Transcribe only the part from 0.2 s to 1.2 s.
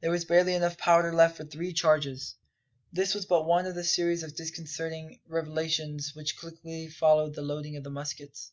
barely enough powder